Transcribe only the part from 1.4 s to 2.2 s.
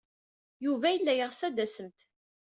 ad d-tasemt.